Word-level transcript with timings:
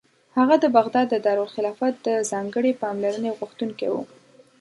هغه 0.37 0.55
د 0.63 0.65
بغداد 0.77 1.07
د 1.11 1.15
دارالخلافت 1.25 1.93
د 2.07 2.09
ځانګړې 2.31 2.71
پاملرنې 2.83 3.31
غوښتونکی 3.37 3.87
و. 3.93 3.95